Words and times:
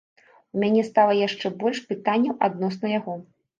У 0.55 0.61
мяне 0.63 0.83
стала 0.87 1.13
яшчэ 1.19 1.53
больш 1.61 1.83
пытанняў 1.93 2.39
адносна 2.51 2.85
яго. 2.99 3.13